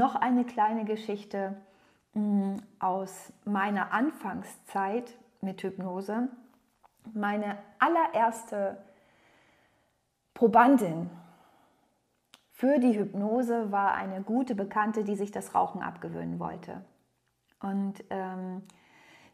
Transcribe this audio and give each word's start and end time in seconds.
noch 0.00 0.14
eine 0.14 0.46
kleine 0.46 0.86
Geschichte 0.86 1.54
mm, 2.14 2.54
aus 2.78 3.34
meiner 3.44 3.92
Anfangszeit 3.92 5.14
mit 5.42 5.62
Hypnose. 5.62 6.28
Meine 7.12 7.58
allererste 7.78 8.78
Probandin 10.32 11.10
für 12.50 12.78
die 12.78 12.98
Hypnose 12.98 13.72
war 13.72 13.92
eine 13.92 14.22
gute 14.22 14.54
Bekannte, 14.54 15.04
die 15.04 15.16
sich 15.16 15.32
das 15.32 15.54
Rauchen 15.54 15.82
abgewöhnen 15.82 16.38
wollte. 16.40 16.82
Und 17.60 18.02
ähm, 18.08 18.62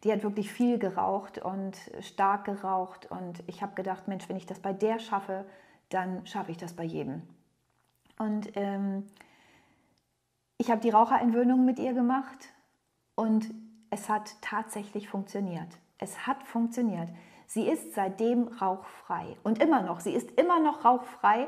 die 0.02 0.12
hat 0.12 0.24
wirklich 0.24 0.50
viel 0.50 0.80
geraucht 0.80 1.38
und 1.38 1.76
stark 2.00 2.44
geraucht. 2.44 3.06
Und 3.08 3.44
ich 3.46 3.62
habe 3.62 3.74
gedacht, 3.74 4.08
Mensch, 4.08 4.28
wenn 4.28 4.36
ich 4.36 4.46
das 4.46 4.58
bei 4.58 4.72
der 4.72 4.98
schaffe, 4.98 5.44
dann 5.90 6.26
schaffe 6.26 6.50
ich 6.50 6.56
das 6.56 6.72
bei 6.72 6.84
jedem. 6.84 7.22
Und 8.18 8.50
ähm, 8.56 9.04
ich 10.58 10.70
habe 10.70 10.80
die 10.80 10.90
Raucherentwöhnung 10.90 11.64
mit 11.64 11.78
ihr 11.78 11.92
gemacht 11.92 12.52
und 13.14 13.52
es 13.90 14.08
hat 14.08 14.36
tatsächlich 14.40 15.08
funktioniert. 15.08 15.68
Es 15.98 16.26
hat 16.26 16.42
funktioniert. 16.42 17.08
Sie 17.46 17.68
ist 17.68 17.94
seitdem 17.94 18.48
rauchfrei 18.48 19.36
und 19.42 19.62
immer 19.62 19.82
noch. 19.82 20.00
Sie 20.00 20.12
ist 20.12 20.30
immer 20.32 20.60
noch 20.60 20.84
rauchfrei 20.84 21.46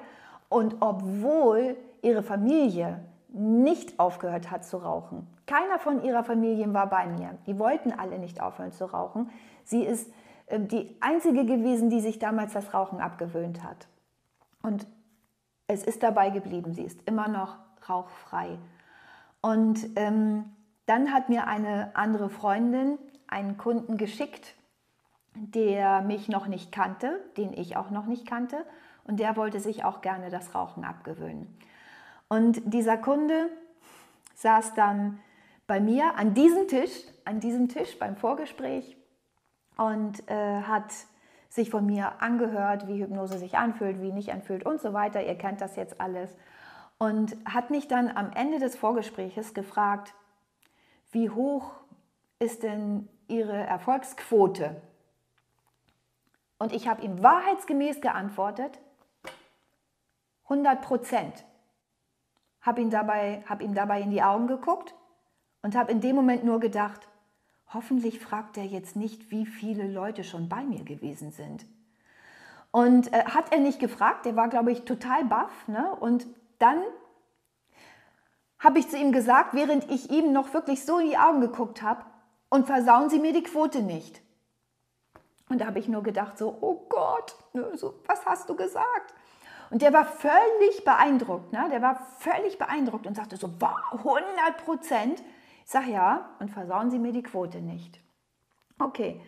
und 0.48 0.76
obwohl 0.80 1.76
ihre 2.02 2.22
Familie 2.22 3.04
nicht 3.28 3.98
aufgehört 3.98 4.50
hat 4.50 4.64
zu 4.64 4.78
rauchen, 4.78 5.26
keiner 5.46 5.78
von 5.78 6.02
ihrer 6.02 6.24
Familie 6.24 6.72
war 6.72 6.88
bei 6.88 7.06
mir. 7.06 7.36
Die 7.46 7.58
wollten 7.58 7.92
alle 7.92 8.18
nicht 8.18 8.40
aufhören 8.40 8.72
zu 8.72 8.84
rauchen. 8.84 9.30
Sie 9.64 9.82
ist 9.82 10.10
äh, 10.46 10.60
die 10.60 10.96
einzige 11.00 11.44
gewesen, 11.44 11.90
die 11.90 12.00
sich 12.00 12.18
damals 12.18 12.52
das 12.52 12.72
Rauchen 12.72 13.00
abgewöhnt 13.00 13.62
hat. 13.62 13.88
Und 14.62 14.86
es 15.66 15.84
ist 15.84 16.02
dabei 16.02 16.30
geblieben. 16.30 16.72
Sie 16.72 16.82
ist 16.82 17.00
immer 17.06 17.28
noch 17.28 17.58
rauchfrei. 17.88 18.58
Und 19.40 19.88
ähm, 19.96 20.44
dann 20.86 21.12
hat 21.12 21.28
mir 21.28 21.46
eine 21.46 21.94
andere 21.94 22.30
Freundin 22.30 22.98
einen 23.26 23.56
Kunden 23.56 23.96
geschickt, 23.96 24.54
der 25.34 26.02
mich 26.02 26.28
noch 26.28 26.46
nicht 26.46 26.72
kannte, 26.72 27.20
den 27.36 27.52
ich 27.52 27.76
auch 27.76 27.90
noch 27.90 28.06
nicht 28.06 28.26
kannte. 28.26 28.64
Und 29.04 29.20
der 29.20 29.36
wollte 29.36 29.60
sich 29.60 29.84
auch 29.84 30.00
gerne 30.00 30.30
das 30.30 30.54
Rauchen 30.54 30.84
abgewöhnen. 30.84 31.58
Und 32.28 32.60
dieser 32.64 32.96
Kunde 32.96 33.48
saß 34.34 34.74
dann 34.74 35.18
bei 35.66 35.80
mir 35.80 36.16
an 36.16 36.34
diesem 36.34 36.68
Tisch, 36.68 37.04
an 37.24 37.40
diesem 37.40 37.68
Tisch 37.68 37.98
beim 37.98 38.16
Vorgespräch 38.16 38.96
und 39.76 40.28
äh, 40.28 40.62
hat 40.62 40.92
sich 41.48 41.70
von 41.70 41.86
mir 41.86 42.20
angehört, 42.20 42.86
wie 42.86 43.02
Hypnose 43.02 43.38
sich 43.38 43.56
anfühlt, 43.56 44.00
wie 44.00 44.12
nicht 44.12 44.32
anfühlt 44.32 44.66
und 44.66 44.80
so 44.80 44.92
weiter. 44.92 45.24
Ihr 45.24 45.36
kennt 45.36 45.60
das 45.60 45.76
jetzt 45.76 46.00
alles. 46.00 46.34
Und 46.98 47.36
hat 47.44 47.70
mich 47.70 47.86
dann 47.86 48.08
am 48.08 48.32
Ende 48.32 48.58
des 48.58 48.76
Vorgespräches 48.76 49.54
gefragt, 49.54 50.14
wie 51.12 51.30
hoch 51.30 51.72
ist 52.38 52.62
denn 52.62 53.08
Ihre 53.28 53.56
Erfolgsquote? 53.56 54.80
Und 56.58 56.72
ich 56.72 56.88
habe 56.88 57.02
ihm 57.02 57.22
wahrheitsgemäß 57.22 58.00
geantwortet, 58.00 58.80
100 60.44 60.82
Prozent. 60.82 61.44
Habe 62.60 62.80
ihm, 62.80 62.90
dabei, 62.90 63.44
hab 63.48 63.62
ihm 63.62 63.74
dabei 63.74 64.00
in 64.00 64.10
die 64.10 64.22
Augen 64.22 64.48
geguckt 64.48 64.94
und 65.62 65.76
habe 65.76 65.92
in 65.92 66.00
dem 66.00 66.16
Moment 66.16 66.44
nur 66.44 66.58
gedacht, 66.58 67.08
hoffentlich 67.72 68.18
fragt 68.18 68.56
er 68.56 68.64
jetzt 68.64 68.96
nicht, 68.96 69.30
wie 69.30 69.46
viele 69.46 69.86
Leute 69.86 70.24
schon 70.24 70.48
bei 70.48 70.64
mir 70.64 70.84
gewesen 70.84 71.30
sind. 71.30 71.66
Und 72.70 73.12
äh, 73.12 73.24
hat 73.24 73.52
er 73.52 73.60
nicht 73.60 73.78
gefragt, 73.78 74.26
der 74.26 74.36
war, 74.36 74.48
glaube 74.48 74.72
ich, 74.72 74.84
total 74.84 75.24
baff. 75.24 75.68
Ne? 75.68 75.94
Und 76.00 76.26
dann 76.58 76.82
habe 78.58 78.78
ich 78.78 78.88
zu 78.88 78.96
ihm 78.96 79.12
gesagt, 79.12 79.54
während 79.54 79.90
ich 79.90 80.10
ihm 80.10 80.32
noch 80.32 80.52
wirklich 80.54 80.84
so 80.84 80.98
in 80.98 81.10
die 81.10 81.18
Augen 81.18 81.40
geguckt 81.40 81.82
habe, 81.82 82.04
und 82.50 82.66
versauen 82.66 83.10
Sie 83.10 83.18
mir 83.18 83.32
die 83.32 83.42
Quote 83.42 83.82
nicht. 83.82 84.22
Und 85.48 85.60
da 85.60 85.66
habe 85.66 85.78
ich 85.78 85.88
nur 85.88 86.02
gedacht, 86.02 86.38
so, 86.38 86.56
oh 86.60 86.86
Gott, 86.88 87.36
ne, 87.52 87.70
was 88.06 88.26
hast 88.26 88.48
du 88.48 88.56
gesagt? 88.56 89.14
Und 89.70 89.82
der 89.82 89.92
war 89.92 90.06
völlig 90.06 90.84
beeindruckt, 90.84 91.52
ne? 91.52 91.66
der 91.70 91.82
war 91.82 91.96
völlig 92.18 92.58
beeindruckt 92.58 93.06
und 93.06 93.14
sagte 93.14 93.36
so, 93.36 93.50
wow, 93.60 93.92
100 93.92 94.64
Prozent. 94.64 95.22
Ich 95.64 95.70
sage 95.70 95.90
ja, 95.90 96.30
und 96.38 96.50
versauen 96.50 96.90
Sie 96.90 96.98
mir 96.98 97.12
die 97.12 97.22
Quote 97.22 97.60
nicht. 97.60 98.00
Okay, 98.78 99.20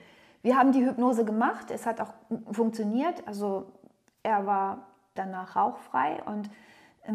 wir 0.42 0.56
haben 0.56 0.72
die 0.72 0.84
Hypnose 0.84 1.26
gemacht, 1.26 1.70
es 1.70 1.84
hat 1.84 2.00
auch 2.00 2.14
funktioniert, 2.52 3.26
also 3.26 3.72
er 4.22 4.46
war 4.46 4.86
danach 5.14 5.56
rauchfrei 5.56 6.22
und 6.24 6.48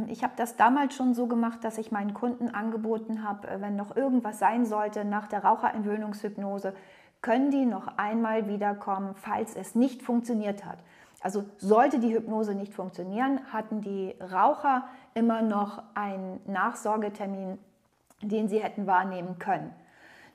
ich 0.07 0.23
habe 0.23 0.33
das 0.35 0.55
damals 0.55 0.95
schon 0.95 1.13
so 1.13 1.27
gemacht, 1.27 1.63
dass 1.63 1.77
ich 1.77 1.91
meinen 1.91 2.13
Kunden 2.13 2.49
angeboten 2.49 3.23
habe, 3.23 3.47
äh, 3.47 3.61
wenn 3.61 3.75
noch 3.75 3.95
irgendwas 3.95 4.39
sein 4.39 4.65
sollte 4.65 5.05
nach 5.05 5.27
der 5.27 5.43
Raucherentwöhnungshypnose, 5.43 6.73
können 7.21 7.51
die 7.51 7.65
noch 7.65 7.97
einmal 7.97 8.47
wiederkommen, 8.47 9.15
falls 9.15 9.55
es 9.55 9.73
nicht 9.73 10.01
funktioniert 10.01 10.65
hat. 10.65 10.79
Also 11.21 11.45
sollte 11.57 11.99
die 11.99 12.13
Hypnose 12.13 12.53
nicht 12.53 12.73
funktionieren, 12.73 13.39
hatten 13.51 13.81
die 13.81 14.15
Raucher 14.31 14.83
immer 15.15 15.41
noch 15.41 15.81
einen 15.95 16.39
Nachsorgetermin 16.45 17.57
den 18.21 18.47
sie 18.47 18.61
hätten 18.61 18.87
wahrnehmen 18.87 19.39
können. 19.39 19.73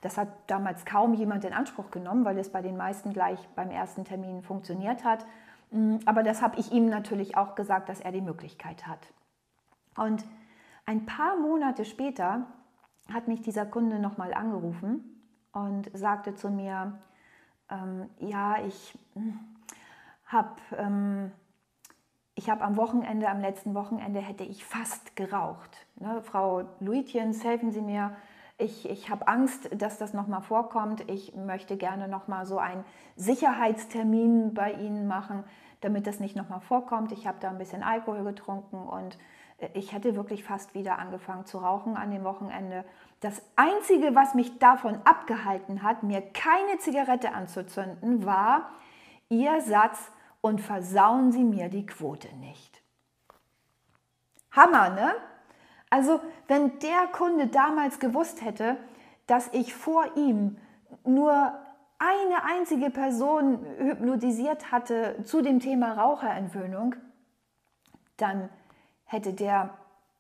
Das 0.00 0.16
hat 0.16 0.28
damals 0.46 0.84
kaum 0.84 1.14
jemand 1.14 1.44
in 1.44 1.52
Anspruch 1.52 1.90
genommen, 1.90 2.24
weil 2.24 2.38
es 2.38 2.50
bei 2.50 2.62
den 2.62 2.76
meisten 2.76 3.12
gleich 3.12 3.38
beim 3.54 3.70
ersten 3.70 4.04
Termin 4.04 4.42
funktioniert 4.42 5.04
hat. 5.04 5.26
Mm, 5.70 5.96
aber 6.06 6.22
das 6.22 6.40
habe 6.40 6.58
ich 6.58 6.72
ihm 6.72 6.88
natürlich 6.88 7.36
auch 7.36 7.54
gesagt, 7.54 7.88
dass 7.88 8.00
er 8.00 8.12
die 8.12 8.22
Möglichkeit 8.22 8.86
hat. 8.86 8.98
Und 9.96 10.24
ein 10.86 11.06
paar 11.06 11.36
Monate 11.36 11.84
später 11.84 12.46
hat 13.12 13.28
mich 13.28 13.42
dieser 13.42 13.66
Kunde 13.66 13.98
nochmal 13.98 14.34
angerufen 14.34 15.22
und 15.52 15.90
sagte 15.94 16.34
zu 16.34 16.48
mir, 16.48 17.00
ähm, 17.70 18.08
ja, 18.18 18.64
ich 18.64 18.98
hm, 19.14 19.38
habe 20.26 20.56
ähm, 20.76 21.32
habe 22.50 22.64
am 22.64 22.76
Wochenende, 22.76 23.28
am 23.28 23.40
letzten 23.40 23.74
Wochenende 23.74 24.20
hätte 24.20 24.44
ich 24.44 24.64
fast 24.64 25.16
geraucht. 25.16 25.86
Ne, 25.96 26.20
Frau 26.22 26.64
Luitjens, 26.80 27.44
helfen 27.44 27.70
Sie 27.70 27.80
mir. 27.80 28.16
Ich, 28.58 28.88
ich 28.90 29.08
habe 29.08 29.26
Angst, 29.26 29.70
dass 29.80 29.98
das 29.98 30.12
nochmal 30.12 30.42
vorkommt. 30.42 31.08
Ich 31.10 31.34
möchte 31.34 31.76
gerne 31.76 32.08
nochmal 32.08 32.44
so 32.44 32.58
einen 32.58 32.84
Sicherheitstermin 33.16 34.52
bei 34.52 34.72
Ihnen 34.72 35.06
machen, 35.06 35.44
damit 35.80 36.06
das 36.06 36.20
nicht 36.20 36.36
nochmal 36.36 36.60
vorkommt. 36.60 37.12
Ich 37.12 37.26
habe 37.26 37.38
da 37.41 37.48
ein 37.48 37.58
bisschen 37.58 37.82
Alkohol 37.82 38.24
getrunken 38.24 38.86
und 38.86 39.18
äh, 39.58 39.68
ich 39.74 39.92
hätte 39.92 40.16
wirklich 40.16 40.44
fast 40.44 40.74
wieder 40.74 40.98
angefangen 40.98 41.46
zu 41.46 41.58
rauchen 41.58 41.96
an 41.96 42.10
dem 42.10 42.24
Wochenende. 42.24 42.84
Das 43.20 43.42
Einzige, 43.56 44.14
was 44.14 44.34
mich 44.34 44.58
davon 44.58 44.98
abgehalten 45.04 45.82
hat, 45.82 46.02
mir 46.02 46.20
keine 46.20 46.78
Zigarette 46.78 47.32
anzuzünden, 47.32 48.24
war 48.24 48.70
Ihr 49.28 49.60
Satz, 49.60 50.10
und 50.41 50.60
versauen 50.60 51.32
Sie 51.32 51.44
mir 51.44 51.68
die 51.68 51.86
Quote 51.86 52.34
nicht. 52.36 52.82
Hammer, 54.52 54.91
ne? 54.91 55.14
Also, 55.91 56.20
wenn 56.48 56.78
der 56.78 57.08
Kunde 57.12 57.48
damals 57.48 57.98
gewusst 57.98 58.42
hätte, 58.42 58.76
dass 59.26 59.48
ich 59.52 59.74
vor 59.74 60.16
ihm 60.16 60.56
nur 61.04 61.52
eine 62.00 62.44
einzige 62.44 62.88
Person 62.88 63.64
hypnotisiert 63.78 64.72
hatte 64.72 65.22
zu 65.24 65.42
dem 65.42 65.60
Thema 65.60 65.92
Raucherentwöhnung, 65.92 66.96
dann 68.16 68.48
hätte 69.04 69.34
der 69.34 69.70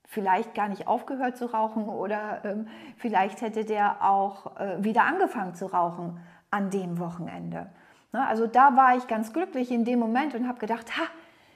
vielleicht 0.04 0.54
gar 0.54 0.68
nicht 0.68 0.86
aufgehört 0.86 1.38
zu 1.38 1.46
rauchen 1.46 1.88
oder 1.88 2.44
ähm, 2.44 2.68
vielleicht 2.98 3.40
hätte 3.40 3.64
der 3.64 4.04
auch 4.04 4.58
äh, 4.58 4.84
wieder 4.84 5.04
angefangen 5.04 5.54
zu 5.54 5.66
rauchen 5.66 6.20
an 6.50 6.70
dem 6.70 6.98
Wochenende. 6.98 7.70
Ne, 8.12 8.26
also 8.26 8.46
da 8.46 8.76
war 8.76 8.96
ich 8.96 9.06
ganz 9.06 9.32
glücklich 9.32 9.70
in 9.70 9.84
dem 9.84 10.00
Moment 10.00 10.34
und 10.34 10.48
habe 10.48 10.58
gedacht, 10.58 10.98
ha, 10.98 11.04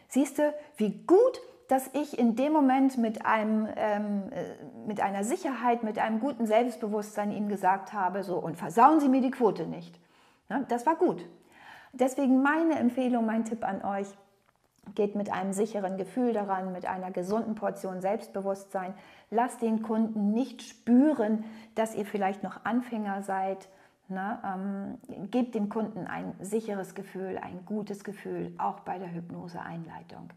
siehst 0.08 0.38
du, 0.38 0.54
wie 0.76 1.04
gut, 1.06 1.40
dass 1.68 1.90
ich 1.94 2.18
in 2.18 2.36
dem 2.36 2.52
Moment 2.52 2.96
mit, 2.96 3.26
einem, 3.26 3.68
ähm, 3.76 4.30
äh, 4.30 4.86
mit 4.86 5.00
einer 5.00 5.24
Sicherheit, 5.24 5.82
mit 5.82 5.98
einem 5.98 6.20
guten 6.20 6.46
Selbstbewusstsein 6.46 7.32
ihm 7.32 7.48
gesagt 7.48 7.92
habe, 7.92 8.22
so 8.22 8.36
und 8.36 8.56
versauen 8.56 9.00
Sie 9.00 9.08
mir 9.08 9.20
die 9.20 9.32
Quote 9.32 9.66
nicht. 9.66 9.98
Das 10.68 10.86
war 10.86 10.96
gut. 10.96 11.24
Deswegen 11.92 12.42
meine 12.42 12.78
Empfehlung, 12.78 13.26
mein 13.26 13.44
Tipp 13.44 13.64
an 13.64 13.84
euch, 13.84 14.08
geht 14.94 15.14
mit 15.14 15.32
einem 15.32 15.52
sicheren 15.52 15.96
Gefühl 15.96 16.32
daran, 16.32 16.72
mit 16.72 16.86
einer 16.86 17.10
gesunden 17.10 17.54
Portion 17.54 18.00
Selbstbewusstsein. 18.00 18.94
Lasst 19.30 19.62
den 19.62 19.82
Kunden 19.82 20.32
nicht 20.32 20.62
spüren, 20.62 21.44
dass 21.74 21.94
ihr 21.94 22.04
vielleicht 22.04 22.42
noch 22.42 22.64
Anfänger 22.64 23.22
seid, 23.22 23.68
Ne, 24.08 24.38
ähm, 24.44 25.30
gebt 25.30 25.54
dem 25.54 25.70
Kunden 25.70 26.06
ein 26.06 26.34
sicheres 26.38 26.94
Gefühl, 26.94 27.38
ein 27.42 27.64
gutes 27.64 28.04
Gefühl, 28.04 28.52
auch 28.58 28.80
bei 28.80 28.98
der 28.98 29.10
Hypnose-Einleitung. 29.10 30.28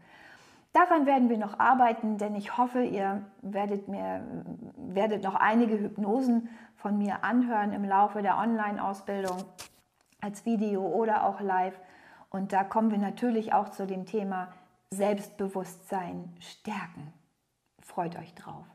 Daran 0.72 1.04
werden 1.04 1.28
wir 1.28 1.36
noch 1.36 1.58
arbeiten, 1.58 2.16
denn 2.16 2.34
ich 2.34 2.56
hoffe, 2.56 2.82
ihr 2.82 3.22
werdet, 3.42 3.88
mir, 3.88 4.22
werdet 4.76 5.22
noch 5.22 5.34
einige 5.34 5.78
Hypnosen 5.78 6.48
von 6.76 6.96
mir 6.96 7.24
anhören 7.24 7.74
im 7.74 7.84
Laufe 7.84 8.22
der 8.22 8.38
Online-Ausbildung 8.38 9.36
als 10.20 10.44
Video 10.44 10.86
oder 10.86 11.24
auch 11.24 11.40
live. 11.40 11.78
Und 12.30 12.52
da 12.52 12.64
kommen 12.64 12.90
wir 12.90 12.98
natürlich 12.98 13.52
auch 13.52 13.70
zu 13.70 13.86
dem 13.86 14.06
Thema 14.06 14.52
Selbstbewusstsein 14.90 16.34
stärken. 16.40 17.12
Freut 17.80 18.16
euch 18.16 18.34
drauf. 18.34 18.66